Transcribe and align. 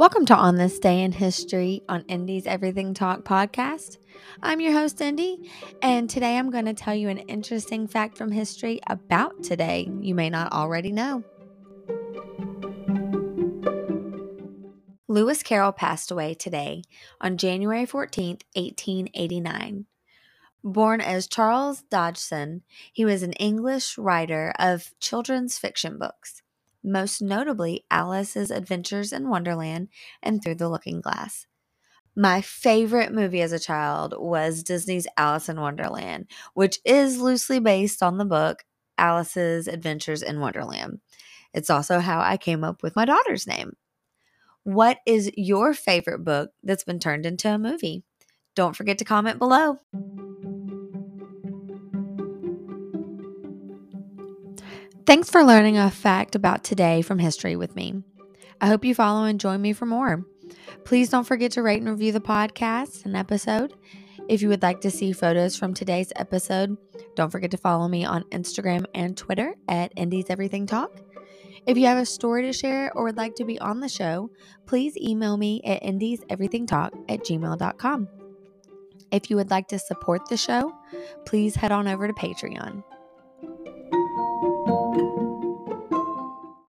Welcome 0.00 0.24
to 0.24 0.34
On 0.34 0.56
This 0.56 0.78
Day 0.78 1.02
in 1.02 1.12
History 1.12 1.82
on 1.86 2.06
Indi's 2.08 2.46
Everything 2.46 2.94
Talk 2.94 3.22
podcast. 3.22 3.98
I'm 4.42 4.58
your 4.58 4.72
host, 4.72 4.98
Indy, 5.02 5.50
and 5.82 6.08
today 6.08 6.38
I'm 6.38 6.50
going 6.50 6.64
to 6.64 6.72
tell 6.72 6.94
you 6.94 7.10
an 7.10 7.18
interesting 7.18 7.86
fact 7.86 8.16
from 8.16 8.32
history 8.32 8.80
about 8.86 9.42
today 9.42 9.90
you 10.00 10.14
may 10.14 10.30
not 10.30 10.54
already 10.54 10.90
know. 10.90 11.22
Lewis 15.06 15.42
Carroll 15.42 15.72
passed 15.72 16.10
away 16.10 16.32
today 16.32 16.82
on 17.20 17.36
January 17.36 17.84
14th, 17.84 18.40
1889. 18.54 19.84
Born 20.64 21.02
as 21.02 21.26
Charles 21.26 21.82
Dodgson, 21.90 22.62
he 22.90 23.04
was 23.04 23.22
an 23.22 23.34
English 23.34 23.98
writer 23.98 24.54
of 24.58 24.94
children's 24.98 25.58
fiction 25.58 25.98
books 25.98 26.40
most 26.82 27.20
notably 27.20 27.84
Alice's 27.90 28.50
Adventures 28.50 29.12
in 29.12 29.28
Wonderland 29.28 29.88
and 30.22 30.42
Through 30.42 30.56
the 30.56 30.68
Looking 30.68 31.00
Glass. 31.00 31.46
My 32.16 32.40
favorite 32.40 33.12
movie 33.12 33.40
as 33.40 33.52
a 33.52 33.58
child 33.58 34.14
was 34.18 34.62
Disney's 34.62 35.06
Alice 35.16 35.48
in 35.48 35.60
Wonderland, 35.60 36.26
which 36.54 36.78
is 36.84 37.20
loosely 37.20 37.60
based 37.60 38.02
on 38.02 38.18
the 38.18 38.24
book 38.24 38.64
Alice's 38.98 39.68
Adventures 39.68 40.22
in 40.22 40.40
Wonderland. 40.40 41.00
It's 41.54 41.70
also 41.70 42.00
how 42.00 42.20
I 42.20 42.36
came 42.36 42.64
up 42.64 42.82
with 42.82 42.96
my 42.96 43.04
daughter's 43.04 43.46
name. 43.46 43.72
What 44.64 44.98
is 45.06 45.30
your 45.36 45.72
favorite 45.72 46.24
book 46.24 46.50
that's 46.62 46.84
been 46.84 46.98
turned 46.98 47.26
into 47.26 47.48
a 47.48 47.58
movie? 47.58 48.04
Don't 48.54 48.76
forget 48.76 48.98
to 48.98 49.04
comment 49.04 49.38
below. 49.38 49.78
Thanks 55.10 55.28
for 55.28 55.42
learning 55.42 55.76
a 55.76 55.90
fact 55.90 56.36
about 56.36 56.62
today 56.62 57.02
from 57.02 57.18
history 57.18 57.56
with 57.56 57.74
me. 57.74 58.04
I 58.60 58.68
hope 58.68 58.84
you 58.84 58.94
follow 58.94 59.24
and 59.24 59.40
join 59.40 59.60
me 59.60 59.72
for 59.72 59.84
more. 59.84 60.24
Please 60.84 61.10
don't 61.10 61.26
forget 61.26 61.50
to 61.50 61.62
rate 61.62 61.80
and 61.80 61.90
review 61.90 62.12
the 62.12 62.20
podcast 62.20 63.04
and 63.04 63.16
episode. 63.16 63.74
If 64.28 64.40
you 64.40 64.48
would 64.48 64.62
like 64.62 64.82
to 64.82 64.90
see 64.92 65.12
photos 65.12 65.56
from 65.56 65.74
today's 65.74 66.12
episode, 66.14 66.76
don't 67.16 67.32
forget 67.32 67.50
to 67.50 67.56
follow 67.56 67.88
me 67.88 68.04
on 68.04 68.22
Instagram 68.30 68.84
and 68.94 69.16
Twitter 69.16 69.56
at 69.66 69.92
Indi's 69.96 70.30
Everything 70.30 70.64
Talk. 70.64 71.00
If 71.66 71.76
you 71.76 71.86
have 71.86 71.98
a 71.98 72.06
story 72.06 72.42
to 72.42 72.52
share 72.52 72.92
or 72.94 73.02
would 73.02 73.16
like 73.16 73.34
to 73.34 73.44
be 73.44 73.58
on 73.58 73.80
the 73.80 73.88
show, 73.88 74.30
please 74.64 74.96
email 74.96 75.36
me 75.36 75.60
at 75.64 75.82
indiseverythingtalk 75.82 76.90
at 77.08 77.24
gmail.com. 77.24 78.08
If 79.10 79.28
you 79.28 79.34
would 79.34 79.50
like 79.50 79.66
to 79.70 79.78
support 79.80 80.28
the 80.28 80.36
show, 80.36 80.72
please 81.26 81.56
head 81.56 81.72
on 81.72 81.88
over 81.88 82.06
to 82.06 82.12
Patreon. 82.12 82.84